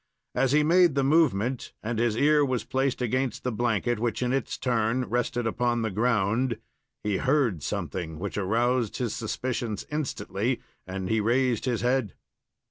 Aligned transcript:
As 0.33 0.51
he 0.51 0.63
made 0.63 0.95
the 0.95 1.03
movement 1.03 1.73
and 1.83 1.99
his 1.99 2.17
ear 2.17 2.43
was 2.43 2.63
placed 2.63 3.03
against 3.03 3.43
the 3.43 3.51
blanket, 3.51 3.99
which 3.99 4.23
in 4.23 4.33
its 4.33 4.57
turn 4.57 5.05
rested 5.05 5.45
upon 5.45 5.83
the 5.83 5.91
ground, 5.91 6.57
he 7.03 7.17
heard 7.17 7.61
something 7.61 8.17
which 8.17 8.35
aroused 8.35 8.97
his 8.97 9.13
suspicions 9.15 9.85
instantly 9.91 10.59
and 10.87 11.07
he 11.07 11.21
raised 11.21 11.65
his 11.65 11.81
head. 11.81 12.15